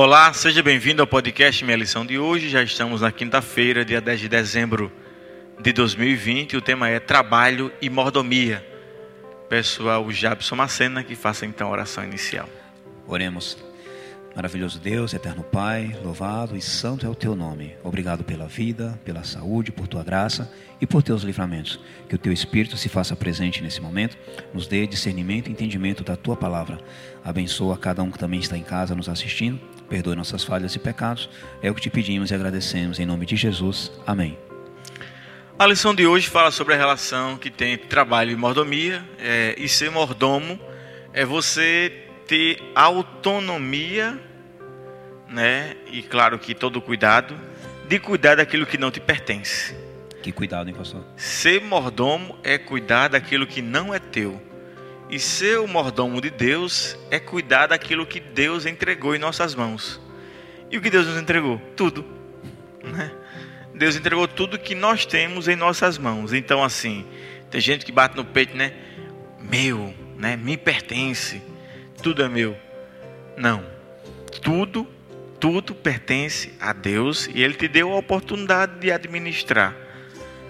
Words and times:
Olá, 0.00 0.32
seja 0.32 0.62
bem-vindo 0.62 1.02
ao 1.02 1.08
podcast 1.08 1.64
Minha 1.64 1.76
Lição 1.76 2.06
de 2.06 2.20
hoje. 2.20 2.48
Já 2.48 2.62
estamos 2.62 3.00
na 3.00 3.10
quinta-feira, 3.10 3.84
dia 3.84 4.00
10 4.00 4.20
de 4.20 4.28
dezembro 4.28 4.92
de 5.58 5.72
2020. 5.72 6.56
O 6.56 6.62
tema 6.62 6.88
é 6.88 7.00
Trabalho 7.00 7.72
e 7.82 7.90
Mordomia. 7.90 8.64
Peço 9.48 9.88
ao 9.88 10.08
Jabson 10.12 10.54
Macena 10.54 11.02
que 11.02 11.16
faça 11.16 11.44
então 11.44 11.66
a 11.66 11.72
oração 11.72 12.04
inicial. 12.04 12.48
Oremos. 13.08 13.67
Maravilhoso 14.38 14.78
Deus, 14.78 15.14
eterno 15.14 15.42
Pai, 15.42 15.98
louvado 16.00 16.56
e 16.56 16.62
santo 16.62 17.04
é 17.04 17.08
o 17.08 17.14
teu 17.16 17.34
nome. 17.34 17.74
Obrigado 17.82 18.22
pela 18.22 18.46
vida, 18.46 18.96
pela 19.04 19.24
saúde, 19.24 19.72
por 19.72 19.88
tua 19.88 20.04
graça 20.04 20.48
e 20.80 20.86
por 20.86 21.02
teus 21.02 21.24
livramentos. 21.24 21.80
Que 22.08 22.14
o 22.14 22.18
teu 22.18 22.32
Espírito 22.32 22.76
se 22.76 22.88
faça 22.88 23.16
presente 23.16 23.60
nesse 23.60 23.80
momento, 23.80 24.16
nos 24.54 24.68
dê 24.68 24.86
discernimento 24.86 25.48
e 25.48 25.50
entendimento 25.50 26.04
da 26.04 26.14
tua 26.14 26.36
palavra. 26.36 26.78
Abençoa 27.24 27.76
cada 27.76 28.00
um 28.00 28.12
que 28.12 28.18
também 28.20 28.38
está 28.38 28.56
em 28.56 28.62
casa 28.62 28.94
nos 28.94 29.08
assistindo. 29.08 29.58
Perdoe 29.88 30.14
nossas 30.14 30.44
falhas 30.44 30.72
e 30.76 30.78
pecados. 30.78 31.28
É 31.60 31.68
o 31.68 31.74
que 31.74 31.80
te 31.80 31.90
pedimos 31.90 32.30
e 32.30 32.34
agradecemos 32.36 33.00
em 33.00 33.06
nome 33.06 33.26
de 33.26 33.34
Jesus. 33.34 33.90
Amém. 34.06 34.38
A 35.58 35.66
lição 35.66 35.92
de 35.92 36.06
hoje 36.06 36.28
fala 36.28 36.52
sobre 36.52 36.74
a 36.74 36.76
relação 36.76 37.36
que 37.36 37.50
tem 37.50 37.72
entre 37.72 37.88
trabalho 37.88 38.30
e 38.30 38.36
mordomia. 38.36 39.04
É, 39.18 39.56
e 39.58 39.68
ser 39.68 39.90
mordomo 39.90 40.60
é 41.12 41.24
você 41.24 42.04
ter 42.28 42.62
autonomia, 42.74 44.27
né? 45.28 45.76
E 45.90 46.02
claro 46.02 46.38
que 46.38 46.54
todo 46.54 46.80
cuidado 46.80 47.38
de 47.86 47.98
cuidar 47.98 48.36
daquilo 48.36 48.66
que 48.66 48.78
não 48.78 48.90
te 48.90 49.00
pertence. 49.00 49.74
Que 50.22 50.32
cuidado, 50.32 50.68
hein, 50.68 50.74
pastor? 50.74 51.04
Ser 51.16 51.62
mordomo 51.62 52.38
é 52.42 52.58
cuidar 52.58 53.08
daquilo 53.08 53.46
que 53.46 53.62
não 53.62 53.94
é 53.94 53.98
teu. 53.98 54.42
E 55.08 55.18
ser 55.18 55.58
o 55.58 55.66
mordomo 55.66 56.20
de 56.20 56.28
Deus 56.28 56.98
é 57.10 57.18
cuidar 57.18 57.68
daquilo 57.68 58.06
que 58.06 58.20
Deus 58.20 58.66
entregou 58.66 59.14
em 59.14 59.18
nossas 59.18 59.54
mãos. 59.54 60.00
E 60.70 60.76
o 60.76 60.82
que 60.82 60.90
Deus 60.90 61.06
nos 61.06 61.20
entregou? 61.20 61.58
Tudo. 61.76 62.04
Né? 62.82 63.10
Deus 63.74 63.96
entregou 63.96 64.28
tudo 64.28 64.58
que 64.58 64.74
nós 64.74 65.06
temos 65.06 65.48
em 65.48 65.56
nossas 65.56 65.96
mãos. 65.96 66.32
Então, 66.32 66.62
assim, 66.62 67.06
tem 67.50 67.60
gente 67.60 67.86
que 67.86 67.92
bate 67.92 68.16
no 68.16 68.24
peito, 68.24 68.54
né? 68.54 68.74
Meu, 69.40 69.94
né? 70.16 70.36
Me 70.36 70.56
pertence 70.58 71.40
tudo 72.02 72.22
é 72.22 72.28
meu. 72.28 72.56
Não. 73.36 73.64
Tudo, 74.42 74.86
tudo 75.40 75.74
pertence 75.74 76.52
a 76.60 76.72
Deus 76.72 77.28
e 77.32 77.42
Ele 77.42 77.54
te 77.54 77.68
deu 77.68 77.92
a 77.92 77.96
oportunidade 77.96 78.78
de 78.80 78.90
administrar. 78.90 79.74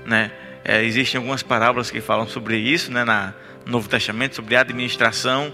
Né? 0.04 0.30
É, 0.64 0.82
existem 0.82 1.18
algumas 1.18 1.42
parábolas 1.42 1.90
que 1.90 2.00
falam 2.00 2.26
sobre 2.26 2.58
isso 2.58 2.90
né, 2.90 3.04
na, 3.04 3.34
no 3.64 3.72
Novo 3.72 3.88
Testamento, 3.88 4.36
sobre 4.36 4.56
a 4.56 4.60
administração, 4.60 5.52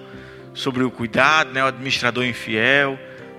sobre 0.54 0.82
o 0.84 0.91
cuidado, 0.91 1.52
né, 1.52 1.62
o 1.62 1.66
administrador 1.66 2.24
infiel. 2.24 2.98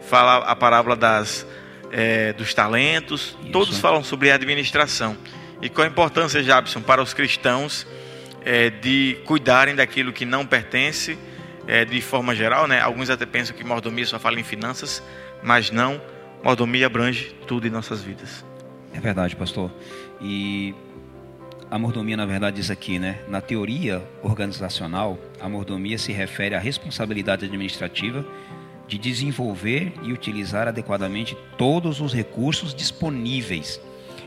Fala 0.10 0.38
a 0.38 0.56
parábola 0.56 0.96
das, 0.96 1.48
é, 1.92 2.34
dos 2.34 2.54
talentos. 2.54 3.38
Isso. 3.42 3.52
Todos 3.52 3.80
falam 3.80 4.04
sobre 4.04 4.32
a 4.32 4.36
administração. 4.36 5.18
E 5.62 5.70
qual 5.70 5.86
a 5.86 5.90
importância, 5.90 6.44
Jabson, 6.44 6.82
para 6.82 7.02
os 7.02 7.14
cristãos 7.14 7.88
é, 8.44 8.70
de 8.70 9.18
cuidarem 9.26 9.74
daquilo 9.74 10.14
que 10.14 10.26
não 10.26 10.46
pertence 10.46 11.18
é, 11.68 11.86
de 11.86 12.02
forma 12.02 12.36
geral, 12.36 12.68
né? 12.68 12.80
Alguns 12.80 13.10
até 13.10 13.26
pensam 13.26 13.56
que 13.56 13.64
mordomia 13.64 14.06
só 14.06 14.20
fala 14.20 14.40
em 14.40 14.44
finanças, 14.44 15.02
mas 15.44 15.72
não. 15.72 16.00
Mordomia 16.44 16.86
abrange 16.86 17.36
tudo 17.48 17.68
em 17.68 17.70
nossas 17.70 18.04
vidas. 18.04 18.46
É 18.94 19.00
verdade, 19.00 19.36
pastor. 19.36 19.72
E 20.22 20.74
a 21.70 21.80
mordomia, 21.80 22.16
na 22.16 22.26
verdade, 22.26 22.58
diz 22.58 22.70
aqui, 22.70 23.00
né? 23.00 23.20
Na 23.28 23.42
teoria 23.42 24.02
organizacional, 24.22 25.18
a 25.42 25.50
mordomia 25.50 25.98
se 25.98 26.12
refere 26.12 26.56
à 26.56 26.60
responsabilidade 26.60 27.46
administrativa 27.46 28.26
de 28.88 28.98
desenvolver 28.98 29.92
e 30.04 30.14
utilizar 30.14 30.68
adequadamente 30.68 31.36
todos 31.58 32.00
os 32.00 32.14
recursos 32.14 32.74
disponíveis. 32.74 33.82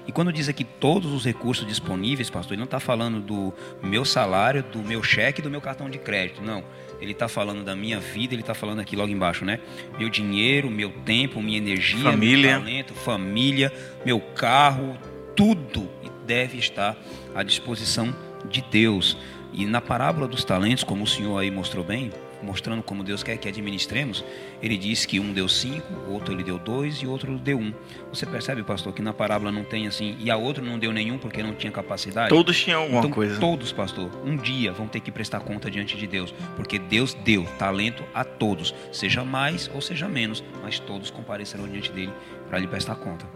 E 0.08 0.12
quando 0.12 0.32
diz 0.32 0.48
aqui 0.48 0.64
todos 0.64 1.12
os 1.12 1.24
recursos 1.24 1.64
disponíveis, 1.66 2.28
pastor, 2.30 2.54
ele 2.54 2.60
não 2.60 2.64
está 2.64 2.80
falando 2.80 3.20
do 3.20 3.54
meu 3.82 4.04
salário, 4.04 4.64
do 4.64 4.78
meu 4.78 5.02
cheque, 5.02 5.40
do 5.40 5.50
meu 5.50 5.60
cartão 5.60 5.88
de 5.88 5.98
crédito, 5.98 6.42
não 6.42 6.64
ele 7.00 7.12
está 7.12 7.28
falando 7.28 7.64
da 7.64 7.76
minha 7.76 7.98
vida, 8.00 8.34
ele 8.34 8.42
está 8.42 8.54
falando 8.54 8.80
aqui 8.80 8.96
logo 8.96 9.12
embaixo, 9.12 9.44
né? 9.44 9.60
Meu 9.98 10.08
dinheiro, 10.08 10.70
meu 10.70 10.90
tempo, 10.90 11.40
minha 11.40 11.58
energia, 11.58 12.02
família. 12.02 12.52
meu 12.52 12.60
talento, 12.60 12.94
família, 12.94 13.72
meu 14.04 14.20
carro, 14.20 14.98
tudo 15.34 15.88
deve 16.26 16.58
estar 16.58 16.96
à 17.34 17.42
disposição 17.42 18.14
de 18.48 18.62
Deus. 18.62 19.16
E 19.52 19.64
na 19.64 19.80
parábola 19.80 20.26
dos 20.28 20.44
talentos, 20.44 20.84
como 20.84 21.04
o 21.04 21.06
senhor 21.06 21.38
aí 21.38 21.50
mostrou 21.50 21.84
bem, 21.84 22.10
mostrando 22.42 22.82
como 22.82 23.02
Deus 23.02 23.22
quer 23.22 23.36
que 23.36 23.48
administremos, 23.48 24.24
ele 24.62 24.76
diz 24.76 25.04
que 25.04 25.20
um 25.20 25.32
deu 25.32 25.48
cinco, 25.48 25.86
outro 26.08 26.32
ele 26.32 26.42
deu 26.42 26.58
dois 26.58 26.96
e 26.98 27.06
outro 27.06 27.38
deu 27.38 27.58
um. 27.58 27.72
Você 28.12 28.26
percebe, 28.26 28.62
pastor, 28.62 28.92
que 28.92 29.02
na 29.02 29.12
parábola 29.12 29.50
não 29.50 29.64
tem 29.64 29.86
assim, 29.86 30.16
e 30.18 30.30
a 30.30 30.36
outra 30.36 30.62
não 30.62 30.78
deu 30.78 30.92
nenhum 30.92 31.18
porque 31.18 31.42
não 31.42 31.54
tinha 31.54 31.72
capacidade? 31.72 32.28
Todos 32.28 32.58
tinham 32.58 32.82
alguma 32.82 33.00
então, 33.00 33.10
coisa. 33.10 33.40
Todos, 33.40 33.72
pastor, 33.72 34.10
um 34.24 34.36
dia 34.36 34.72
vão 34.72 34.86
ter 34.86 35.00
que 35.00 35.10
prestar 35.10 35.40
conta 35.40 35.70
diante 35.70 35.96
de 35.96 36.06
Deus, 36.06 36.34
porque 36.56 36.78
Deus 36.78 37.14
deu 37.14 37.44
talento 37.58 38.04
a 38.14 38.24
todos, 38.24 38.74
seja 38.92 39.24
mais 39.24 39.70
ou 39.74 39.80
seja 39.80 40.08
menos, 40.08 40.42
mas 40.62 40.78
todos 40.78 41.10
comparecerão 41.10 41.68
diante 41.68 41.92
dele 41.92 42.12
para 42.48 42.58
lhe 42.58 42.66
prestar 42.66 42.96
conta. 42.96 43.26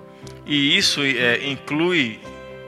E 0.47 0.77
isso 0.77 1.03
é, 1.03 1.45
inclui 1.47 2.21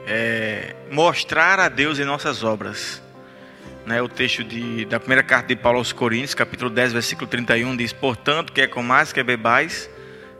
é, 0.07 0.75
mostrar 0.91 1.59
a 1.59 1.69
Deus 1.69 1.99
em 1.99 2.05
nossas 2.05 2.43
obras 2.43 3.04
né, 3.85 4.01
o 4.01 4.09
texto 4.09 4.43
de, 4.43 4.85
da 4.85 4.99
primeira 4.99 5.23
carta 5.23 5.47
de 5.47 5.55
Paulo 5.55 5.77
aos 5.77 5.93
Coríntios, 5.93 6.33
capítulo 6.33 6.69
10, 6.69 6.93
versículo 6.93 7.27
31, 7.27 7.75
diz: 7.75 7.93
Portanto, 7.93 8.51
quer 8.51 8.67
comais, 8.67 9.13
quer 9.13 9.23
bebais, 9.23 9.89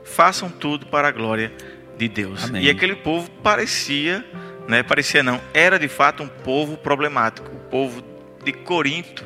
façam 0.04 0.50
tudo 0.50 0.86
para 0.86 1.08
a 1.08 1.10
glória 1.12 1.52
de 1.96 2.08
Deus. 2.08 2.44
Amém. 2.44 2.64
E 2.64 2.70
aquele 2.70 2.96
povo 2.96 3.30
parecia, 3.42 4.24
né, 4.66 4.82
parecia 4.82 5.22
não, 5.22 5.40
era 5.54 5.78
de 5.78 5.88
fato 5.88 6.22
um 6.22 6.28
povo 6.28 6.76
problemático, 6.76 7.50
o 7.50 7.60
povo 7.70 8.02
de 8.44 8.52
Corinto, 8.52 9.24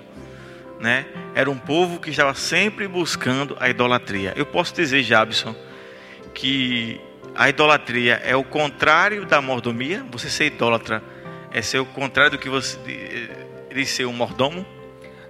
né, 0.78 1.06
era 1.34 1.50
um 1.50 1.58
povo 1.58 1.98
que 1.98 2.10
estava 2.10 2.34
sempre 2.34 2.86
buscando 2.86 3.56
a 3.58 3.68
idolatria. 3.68 4.32
Eu 4.36 4.46
posso 4.46 4.74
dizer, 4.74 5.02
Jabson, 5.02 5.54
que 6.34 7.00
a 7.34 7.48
idolatria 7.48 8.20
é 8.24 8.34
o 8.34 8.44
contrário 8.44 9.24
da 9.24 9.40
mordomia. 9.40 10.04
Você 10.10 10.28
ser 10.28 10.46
idólatra 10.46 11.02
é 11.52 11.62
ser 11.62 11.78
o 11.78 11.86
contrário 11.86 12.32
do 12.32 12.38
que 12.38 12.48
você 12.48 12.78
de 13.74 13.86
ser 13.86 14.06
um 14.06 14.12
mordomo? 14.12 14.66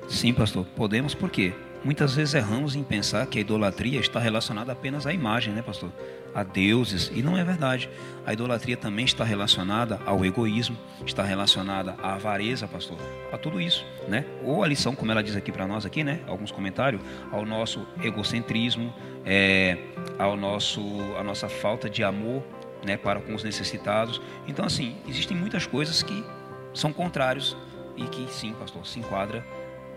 Sim, 0.08 0.32
pastor. 0.32 0.64
Podemos 0.76 1.14
porque 1.14 1.52
muitas 1.84 2.14
vezes 2.14 2.34
erramos 2.34 2.74
em 2.74 2.82
pensar 2.82 3.26
que 3.26 3.38
a 3.38 3.40
idolatria 3.40 4.00
está 4.00 4.18
relacionada 4.18 4.72
apenas 4.72 5.06
à 5.06 5.12
imagem, 5.12 5.52
né, 5.52 5.62
pastor? 5.62 5.92
A 6.34 6.42
deuses, 6.42 7.10
e 7.14 7.22
não 7.22 7.36
é 7.36 7.44
verdade. 7.44 7.88
A 8.24 8.32
idolatria 8.32 8.76
também 8.76 9.04
está 9.04 9.24
relacionada 9.24 10.00
ao 10.06 10.24
egoísmo, 10.24 10.76
está 11.04 11.22
relacionada 11.22 11.96
à 12.02 12.14
avareza, 12.14 12.68
pastor, 12.68 12.98
a 13.32 13.38
tudo 13.38 13.60
isso, 13.60 13.84
né? 14.08 14.24
Ou 14.44 14.62
a 14.62 14.68
lição, 14.68 14.94
como 14.94 15.10
ela 15.10 15.22
diz 15.22 15.36
aqui 15.36 15.50
para 15.50 15.66
nós 15.66 15.84
aqui, 15.84 16.04
né? 16.04 16.20
Alguns 16.26 16.50
comentários, 16.50 17.02
ao 17.32 17.44
nosso 17.44 17.86
egocentrismo, 18.02 18.94
é, 19.24 19.76
ao 20.18 20.36
nosso, 20.36 20.80
a 21.18 21.24
nossa 21.24 21.48
falta 21.48 21.90
de 21.90 22.02
amor, 22.04 22.42
né, 22.84 22.96
para 22.96 23.20
com 23.20 23.34
os 23.34 23.44
necessitados. 23.44 24.20
Então, 24.46 24.64
assim, 24.64 24.96
existem 25.06 25.36
muitas 25.36 25.66
coisas 25.66 26.02
que 26.02 26.24
são 26.72 26.92
contrários 26.92 27.56
e 28.00 28.08
que 28.08 28.32
sim, 28.32 28.52
pastor, 28.54 28.86
se 28.86 28.98
enquadra 28.98 29.44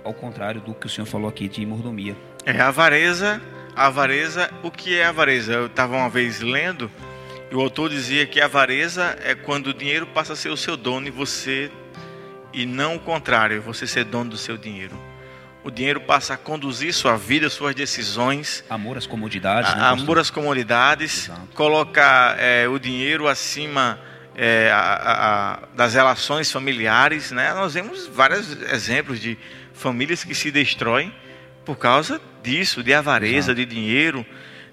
ao 0.04 0.14
contrário 0.14 0.60
do 0.60 0.74
que 0.74 0.86
o 0.86 0.90
senhor 0.90 1.06
falou 1.06 1.30
aqui 1.30 1.48
de 1.48 1.66
mordomia. 1.66 2.16
É, 2.46 2.60
a 2.60 2.68
avareza, 2.68 3.42
avareza, 3.76 4.52
o 4.62 4.70
que 4.70 4.98
é 5.00 5.06
avareza? 5.06 5.54
Eu 5.54 5.68
estava 5.68 5.96
uma 5.96 6.10
vez 6.10 6.42
lendo 6.42 6.92
e 7.50 7.56
o 7.56 7.62
autor 7.62 7.90
dizia 7.90 8.26
que 8.26 8.42
a 8.42 8.46
avareza 8.46 9.18
é 9.24 9.34
quando 9.34 9.68
o 9.68 9.74
dinheiro 9.74 10.06
passa 10.08 10.34
a 10.34 10.36
ser 10.36 10.50
o 10.50 10.58
seu 10.58 10.76
dono 10.76 11.08
e 11.08 11.12
você 11.12 11.72
e 12.52 12.66
não 12.66 12.98
o 12.98 13.00
contrário, 13.00 13.62
você 13.62 13.88
ser 13.88 14.04
dono 14.04 14.32
do 14.32 14.38
seu 14.38 14.58
dinheiro. 14.58 14.96
O 15.64 15.72
dinheiro 15.72 16.02
passa 16.02 16.34
a 16.34 16.38
conduzir 16.38 16.94
sua 16.94 17.16
vida, 17.16 17.50
suas 17.50 17.74
decisões. 17.74 18.66
Amor 18.70 18.98
às 18.98 19.08
comodidades. 19.08 19.72
A, 19.72 19.76
né, 19.76 19.86
amor 19.86 20.20
às 20.20 20.30
comodidades. 20.30 21.30
Exato. 21.30 21.48
Colocar 21.56 22.38
é, 22.38 22.68
o 22.68 22.78
dinheiro 22.78 23.30
acima 23.30 23.98
é, 24.36 24.72
a, 24.72 25.62
a, 25.64 25.68
das 25.76 25.94
relações 25.94 26.52
familiares, 26.52 27.32
né? 27.32 27.54
Nós 27.54 27.74
vemos 27.74 28.08
vários 28.08 28.52
exemplos 28.72 29.20
de 29.20 29.38
famílias 29.74 30.24
que 30.24 30.34
se 30.34 30.52
destroem 30.52 31.14
por 31.66 31.78
causa 31.78 32.22
disso, 32.42 32.84
de 32.84 32.94
avareza, 32.94 33.52
Exato. 33.52 33.56
de 33.56 33.66
dinheiro, 33.66 34.26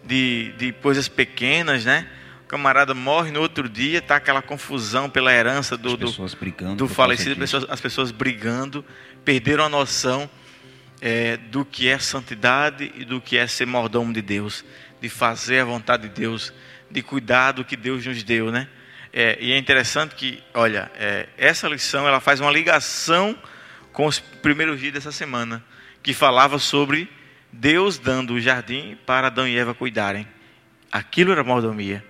de, 0.04 0.52
de 0.56 0.72
coisas 0.72 1.08
pequenas, 1.08 1.84
né? 1.84 2.06
O 2.44 2.48
camarada 2.48 2.94
morre 2.94 3.30
no 3.30 3.40
outro 3.40 3.68
dia, 3.68 4.02
tá 4.02 4.16
aquela 4.16 4.42
confusão 4.42 5.08
pela 5.08 5.32
herança 5.32 5.76
do, 5.76 5.96
do, 5.96 6.10
do 6.74 6.88
falecido, 6.88 7.36
pessoas, 7.36 7.64
as 7.68 7.80
pessoas 7.80 8.10
brigando, 8.10 8.84
perderam 9.24 9.64
a 9.64 9.68
noção 9.68 10.28
é, 11.00 11.36
do 11.36 11.64
que 11.64 11.88
é 11.88 11.98
santidade 11.98 12.90
e 12.96 13.04
do 13.04 13.20
que 13.20 13.36
é 13.36 13.46
ser 13.46 13.66
mordomo 13.66 14.12
de 14.12 14.20
Deus, 14.20 14.64
de 15.00 15.08
fazer 15.08 15.60
a 15.60 15.64
vontade 15.64 16.08
de 16.08 16.14
Deus, 16.14 16.52
de 16.90 17.02
cuidar 17.02 17.52
do 17.52 17.64
que 17.64 17.76
Deus 17.76 18.04
nos 18.04 18.22
deu, 18.24 18.50
né? 18.50 18.68
É, 19.12 19.38
e 19.40 19.52
é 19.52 19.58
interessante 19.58 20.14
que, 20.14 20.42
olha, 20.54 20.90
é, 20.94 21.28
essa 21.36 21.68
lição 21.68 22.06
ela 22.06 22.20
faz 22.20 22.40
uma 22.40 22.50
ligação 22.50 23.36
com 23.92 24.06
os 24.06 24.20
primeiros 24.20 24.78
dias 24.78 24.92
dessa 24.92 25.10
semana, 25.10 25.64
que 26.02 26.14
falava 26.14 26.58
sobre 26.58 27.10
Deus 27.52 27.98
dando 27.98 28.34
o 28.34 28.40
jardim 28.40 28.96
para 29.04 29.26
Adão 29.26 29.46
e 29.46 29.58
Eva 29.58 29.74
cuidarem. 29.74 30.26
aquilo 30.90 31.32
era 31.32 31.42
mordomia. 31.44 32.04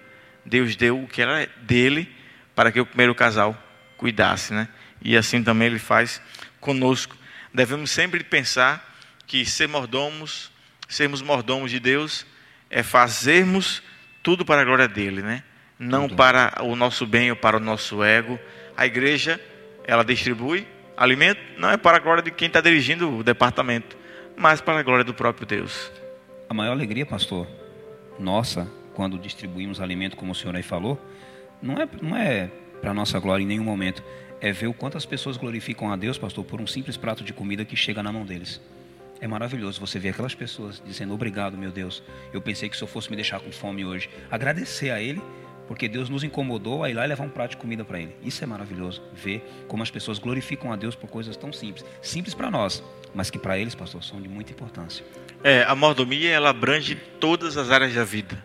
Deus 0.44 0.76
deu 0.76 1.02
o 1.02 1.06
que 1.06 1.22
era 1.22 1.46
dele 1.62 2.10
para 2.54 2.72
que 2.72 2.80
o 2.80 2.86
primeiro 2.86 3.14
casal 3.14 3.56
cuidasse, 3.96 4.52
né? 4.52 4.68
E 5.02 5.16
assim 5.16 5.42
também 5.42 5.68
ele 5.68 5.78
faz 5.78 6.20
conosco. 6.60 7.16
Devemos 7.52 7.90
sempre 7.90 8.22
pensar 8.22 8.96
que 9.26 9.44
ser 9.44 9.68
mordomos, 9.68 10.50
sermos 10.88 11.22
mordomos 11.22 11.70
de 11.70 11.78
Deus, 11.78 12.26
é 12.68 12.82
fazermos 12.82 13.82
tudo 14.22 14.44
para 14.44 14.62
a 14.62 14.64
glória 14.64 14.88
dele, 14.88 15.22
né? 15.22 15.42
Não 15.80 16.06
para 16.10 16.62
o 16.62 16.76
nosso 16.76 17.06
bem 17.06 17.30
ou 17.30 17.36
para 17.36 17.56
o 17.56 17.60
nosso 17.60 18.04
ego. 18.04 18.38
A 18.76 18.84
igreja, 18.84 19.40
ela 19.82 20.04
distribui 20.04 20.66
alimento, 20.94 21.40
não 21.56 21.70
é 21.70 21.78
para 21.78 21.96
a 21.96 22.00
glória 22.00 22.22
de 22.22 22.30
quem 22.30 22.48
está 22.48 22.60
dirigindo 22.60 23.16
o 23.16 23.24
departamento, 23.24 23.96
mas 24.36 24.60
para 24.60 24.78
a 24.78 24.82
glória 24.82 25.02
do 25.02 25.14
próprio 25.14 25.46
Deus. 25.46 25.90
A 26.46 26.52
maior 26.52 26.72
alegria, 26.72 27.06
pastor, 27.06 27.46
nossa, 28.18 28.70
quando 28.92 29.18
distribuímos 29.18 29.80
alimento, 29.80 30.18
como 30.18 30.32
o 30.32 30.34
senhor 30.34 30.54
aí 30.54 30.62
falou, 30.62 31.00
não 31.62 31.80
é, 31.80 31.88
não 32.02 32.14
é 32.14 32.50
para 32.82 32.92
nossa 32.92 33.18
glória 33.18 33.42
em 33.42 33.46
nenhum 33.46 33.64
momento, 33.64 34.02
é 34.42 34.52
ver 34.52 34.66
o 34.66 34.74
quanto 34.74 34.98
as 34.98 35.06
pessoas 35.06 35.38
glorificam 35.38 35.90
a 35.90 35.96
Deus, 35.96 36.18
pastor, 36.18 36.44
por 36.44 36.60
um 36.60 36.66
simples 36.66 36.98
prato 36.98 37.24
de 37.24 37.32
comida 37.32 37.64
que 37.64 37.74
chega 37.74 38.02
na 38.02 38.12
mão 38.12 38.26
deles. 38.26 38.60
É 39.22 39.26
maravilhoso 39.26 39.80
você 39.80 39.98
ver 39.98 40.10
aquelas 40.10 40.34
pessoas 40.34 40.82
dizendo 40.84 41.14
obrigado, 41.14 41.56
meu 41.56 41.70
Deus. 41.70 42.02
Eu 42.32 42.42
pensei 42.42 42.68
que 42.68 42.76
se 42.76 42.82
eu 42.82 42.88
fosse 42.88 43.10
me 43.10 43.16
deixar 43.16 43.40
com 43.40 43.50
fome 43.50 43.84
hoje, 43.84 44.10
agradecer 44.30 44.90
a 44.90 45.00
Ele, 45.00 45.22
porque 45.70 45.86
Deus 45.86 46.08
nos 46.08 46.24
incomodou 46.24 46.82
a 46.82 46.90
ir 46.90 46.94
lá 46.94 47.04
e 47.04 47.06
levar 47.06 47.22
um 47.22 47.28
prato 47.28 47.52
de 47.52 47.56
comida 47.56 47.84
para 47.84 48.00
Ele. 48.00 48.16
Isso 48.24 48.42
é 48.42 48.46
maravilhoso, 48.46 49.00
ver 49.14 49.48
como 49.68 49.84
as 49.84 49.90
pessoas 49.90 50.18
glorificam 50.18 50.72
a 50.72 50.74
Deus 50.74 50.96
por 50.96 51.08
coisas 51.08 51.36
tão 51.36 51.52
simples. 51.52 51.84
Simples 52.02 52.34
para 52.34 52.50
nós, 52.50 52.82
mas 53.14 53.30
que 53.30 53.38
para 53.38 53.56
eles, 53.56 53.72
pastor, 53.72 54.02
são 54.02 54.20
de 54.20 54.28
muita 54.28 54.50
importância. 54.50 55.04
É, 55.44 55.62
a 55.62 55.76
mordomia, 55.76 56.28
ela 56.28 56.50
abrange 56.50 56.96
todas 57.20 57.56
as 57.56 57.70
áreas 57.70 57.94
da 57.94 58.02
vida. 58.02 58.36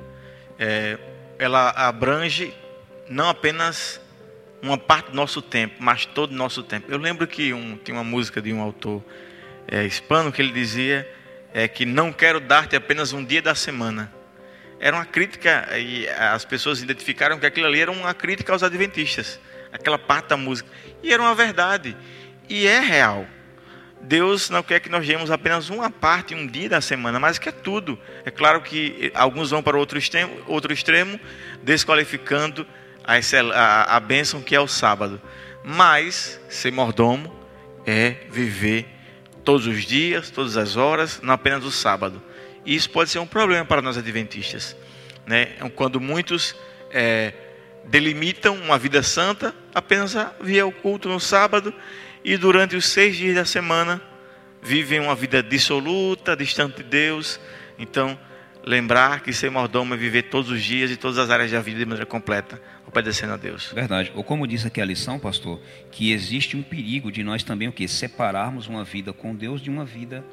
É, 0.60 1.00
ela 1.40 1.72
abrange 1.72 2.54
não 3.10 3.28
apenas 3.28 4.00
uma 4.62 4.78
parte 4.78 5.10
do 5.10 5.16
nosso 5.16 5.42
tempo, 5.42 5.78
mas 5.80 6.06
todo 6.06 6.30
o 6.30 6.36
nosso 6.36 6.62
tempo. 6.62 6.92
Eu 6.92 7.00
lembro 7.00 7.26
que 7.26 7.52
um, 7.56 7.76
tem 7.76 7.96
uma 7.96 8.04
música 8.04 8.40
de 8.40 8.54
um 8.54 8.62
autor 8.62 9.04
é, 9.68 9.84
hispano 9.84 10.32
que 10.32 10.44
ele 10.44 10.52
dizia 10.52 11.12
é, 11.52 11.68
que 11.68 11.88
não 11.88 12.14
quero 12.14 12.40
dar-te 12.40 12.76
apenas 12.76 13.14
um 13.14 13.26
dia 13.26 13.42
da 13.42 13.56
semana. 13.56 14.14
Era 14.80 14.96
uma 14.96 15.06
crítica, 15.06 15.68
e 15.78 16.08
as 16.10 16.44
pessoas 16.46 16.82
identificaram 16.82 17.40
que 17.40 17.46
aquilo 17.46 17.68
ali 17.68 17.80
era 17.80 17.92
uma 17.92 18.14
crítica 18.14 18.52
aos 18.52 18.64
adventistas, 18.64 19.40
aquela 19.72 19.98
parte 19.98 20.30
da 20.30 20.38
música. 20.38 20.70
E 21.02 21.14
era 21.14 21.22
uma 21.22 21.34
verdade, 21.34 21.96
e 22.50 22.68
é 22.68 22.80
real. 22.80 23.26
Deus 24.02 24.50
não 24.50 24.62
quer 24.62 24.80
que 24.80 24.90
nós 24.90 25.06
demos 25.08 25.32
apenas 25.32 25.70
uma 25.70 25.90
parte, 25.90 26.36
um 26.36 26.46
dia 26.46 26.70
da 26.70 26.82
semana, 26.82 27.20
mas 27.20 27.40
que 27.40 27.50
é 27.50 27.52
tudo. 27.52 27.98
É 28.24 28.30
claro 28.30 28.62
que 28.62 29.12
alguns 29.16 29.50
vão 29.50 29.64
para 29.64 29.78
outro 29.78 29.98
extremo, 29.98 30.38
outro 30.46 30.72
extremo 30.72 31.20
desqualificando 31.64 32.68
a, 33.04 33.16
a, 33.54 33.96
a 33.96 34.00
bênção 34.00 34.42
que 34.42 34.56
é 34.56 34.60
o 34.60 34.68
sábado. 34.68 35.20
Mas 35.64 36.40
ser 36.50 36.72
mordomo 36.72 37.34
é 37.86 38.18
viver 38.30 38.88
todos 39.44 39.66
os 39.66 39.84
dias, 39.86 40.30
todas 40.30 40.58
as 40.58 40.76
horas, 40.76 41.20
não 41.22 41.34
apenas 41.34 41.64
o 41.64 41.72
sábado. 41.72 42.22
E 42.66 42.76
isso 42.76 42.90
pode 42.90 43.10
ser 43.10 43.20
um 43.20 43.28
problema 43.28 43.64
para 43.66 43.82
nós 43.82 43.98
adventistas. 43.98 44.76
Né? 45.26 45.46
Quando 45.76 46.00
muitos 46.02 46.56
é, 46.92 47.34
delimitam 47.86 48.56
uma 48.56 48.78
vida 48.78 49.04
santa 49.04 49.54
apenas 49.74 50.16
via 50.42 50.66
o 50.66 50.72
culto 50.72 51.08
no 51.08 51.20
sábado 51.20 51.74
e 52.24 52.38
durante 52.38 52.76
os 52.76 52.86
seis 52.88 53.16
dias 53.16 53.36
da 53.36 53.46
semana 53.46 54.02
vivem 54.62 55.00
uma 55.00 55.16
vida 55.16 55.44
dissoluta, 55.44 56.36
distante 56.36 56.78
de 56.78 56.84
Deus. 56.84 57.40
Então, 57.78 58.18
lembrar 58.66 59.20
que 59.20 59.32
ser 59.32 59.52
mordomo 59.52 59.94
é 59.94 59.98
viver 59.98 60.24
todos 60.24 60.50
os 60.50 60.64
dias 60.64 60.90
e 60.90 60.98
todas 60.98 61.20
as 61.20 61.30
áreas 61.30 61.52
da 61.52 61.62
vida 61.62 61.78
de 61.78 61.86
maneira 61.86 62.06
completa, 62.06 62.60
obedecendo 62.88 63.34
a 63.34 63.38
Deus. 63.38 63.72
Verdade. 63.74 64.12
Ou 64.16 64.24
como 64.24 64.48
diz 64.48 64.66
aqui 64.66 64.82
a 64.82 64.86
lição, 64.86 65.20
pastor, 65.20 65.62
que 65.92 66.12
existe 66.12 66.58
um 66.58 66.64
perigo 66.64 67.12
de 67.12 67.24
nós 67.24 67.44
também 67.44 67.68
o 67.68 67.72
que 67.72 67.88
separarmos 67.88 68.68
uma 68.68 68.84
vida 68.84 69.14
com 69.14 69.36
Deus 69.36 69.62
de 69.62 69.70
uma 69.70 69.86
vida 69.86 70.26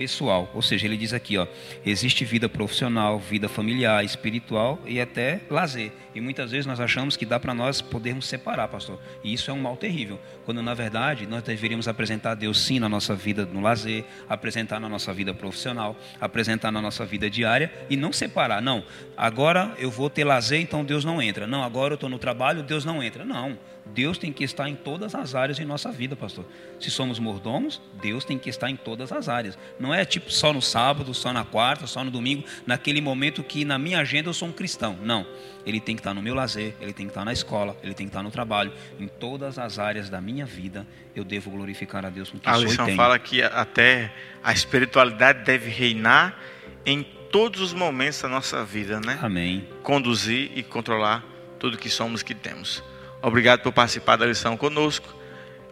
pessoal. 0.00 0.50
Ou 0.54 0.62
seja, 0.62 0.86
ele 0.86 0.96
diz 0.96 1.12
aqui, 1.12 1.36
ó, 1.36 1.46
existe 1.84 2.24
vida 2.24 2.48
profissional, 2.48 3.18
vida 3.18 3.50
familiar, 3.50 4.02
espiritual 4.02 4.78
e 4.86 4.98
até 4.98 5.42
lazer. 5.50 5.92
E 6.14 6.22
muitas 6.22 6.52
vezes 6.52 6.64
nós 6.64 6.80
achamos 6.80 7.18
que 7.18 7.26
dá 7.26 7.38
para 7.38 7.52
nós 7.52 7.82
podermos 7.82 8.26
separar, 8.26 8.66
pastor. 8.68 8.98
E 9.22 9.30
isso 9.30 9.50
é 9.50 9.54
um 9.54 9.60
mal 9.60 9.76
terrível. 9.76 10.18
Quando 10.46 10.62
na 10.62 10.72
verdade 10.72 11.26
nós 11.26 11.42
deveríamos 11.42 11.86
apresentar 11.86 12.34
Deus 12.34 12.62
sim 12.62 12.78
na 12.78 12.88
nossa 12.88 13.14
vida 13.14 13.44
no 13.44 13.60
lazer, 13.60 14.06
apresentar 14.26 14.80
na 14.80 14.88
nossa 14.88 15.12
vida 15.12 15.34
profissional, 15.34 15.94
apresentar 16.18 16.72
na 16.72 16.80
nossa 16.80 17.04
vida 17.04 17.28
diária 17.28 17.70
e 17.90 17.94
não 17.94 18.10
separar. 18.10 18.62
Não, 18.62 18.82
agora 19.14 19.74
eu 19.76 19.90
vou 19.90 20.08
ter 20.08 20.24
lazer, 20.24 20.62
então 20.62 20.82
Deus 20.82 21.04
não 21.04 21.20
entra. 21.20 21.46
Não, 21.46 21.62
agora 21.62 21.92
eu 21.92 21.96
estou 21.96 22.08
no 22.08 22.18
trabalho, 22.18 22.62
Deus 22.62 22.86
não 22.86 23.02
entra. 23.02 23.22
Não. 23.22 23.58
Deus 23.94 24.18
tem 24.18 24.32
que 24.32 24.44
estar 24.44 24.68
em 24.68 24.74
todas 24.74 25.14
as 25.14 25.34
áreas 25.34 25.58
em 25.58 25.64
nossa 25.64 25.90
vida, 25.90 26.14
pastor. 26.14 26.44
Se 26.78 26.90
somos 26.90 27.18
mordomos, 27.18 27.80
Deus 28.00 28.24
tem 28.24 28.38
que 28.38 28.48
estar 28.48 28.70
em 28.70 28.76
todas 28.76 29.12
as 29.12 29.28
áreas. 29.28 29.58
Não 29.78 29.92
é 29.92 30.04
tipo 30.04 30.30
só 30.30 30.52
no 30.52 30.62
sábado, 30.62 31.12
só 31.12 31.32
na 31.32 31.44
quarta, 31.44 31.86
só 31.86 32.04
no 32.04 32.10
domingo, 32.10 32.44
naquele 32.66 33.00
momento 33.00 33.42
que 33.42 33.64
na 33.64 33.78
minha 33.78 34.00
agenda 34.00 34.28
eu 34.28 34.34
sou 34.34 34.48
um 34.48 34.52
cristão. 34.52 34.96
Não. 35.02 35.26
Ele 35.66 35.80
tem 35.80 35.94
que 35.94 36.00
estar 36.00 36.14
no 36.14 36.22
meu 36.22 36.34
lazer, 36.34 36.74
ele 36.80 36.92
tem 36.92 37.06
que 37.06 37.10
estar 37.10 37.24
na 37.24 37.32
escola, 37.32 37.76
ele 37.82 37.94
tem 37.94 38.06
que 38.06 38.10
estar 38.10 38.22
no 38.22 38.30
trabalho. 38.30 38.72
Em 38.98 39.08
todas 39.08 39.58
as 39.58 39.78
áreas 39.78 40.08
da 40.08 40.20
minha 40.20 40.46
vida, 40.46 40.86
eu 41.14 41.24
devo 41.24 41.50
glorificar 41.50 42.04
a 42.04 42.10
Deus 42.10 42.30
com 42.30 42.38
que 42.38 42.48
a 42.48 42.56
lição 42.56 42.88
fala 42.96 43.18
que 43.18 43.42
até 43.42 44.12
a 44.42 44.52
espiritualidade 44.52 45.44
deve 45.44 45.68
reinar 45.68 46.38
em 46.86 47.02
todos 47.30 47.60
os 47.60 47.72
momentos 47.72 48.22
da 48.22 48.28
nossa 48.28 48.64
vida, 48.64 49.00
né? 49.00 49.18
Amém. 49.20 49.66
Conduzir 49.82 50.50
e 50.54 50.62
controlar 50.62 51.24
tudo 51.58 51.76
que 51.76 51.90
somos 51.90 52.22
que 52.22 52.34
temos. 52.34 52.82
Obrigado 53.22 53.60
por 53.62 53.72
participar 53.72 54.16
da 54.16 54.26
lição 54.26 54.56
conosco. 54.56 55.14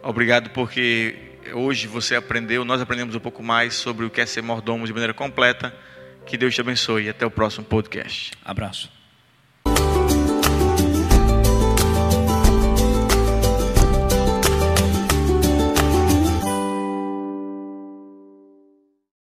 Obrigado 0.03 0.51
porque 0.51 1.17
hoje 1.53 1.87
você 1.87 2.15
aprendeu, 2.15 2.65
nós 2.65 2.81
aprendemos 2.81 3.15
um 3.15 3.21
pouco 3.21 3.43
mais 3.43 3.75
sobre 3.75 4.05
o 4.05 4.11
que 4.11 4.21
é 4.21 4.27
ser 4.27 4.43
mordomo 4.43 4.87
de 4.87 4.93
maneira 4.93 5.15
completa. 5.15 5.75
Que 6.27 6.37
Deus 6.37 6.55
te 6.55 6.61
abençoe 6.61 7.05
e 7.05 7.09
até 7.09 7.25
o 7.25 7.31
próximo 7.31 7.65
podcast. 7.65 8.33
Abraço. 8.45 8.98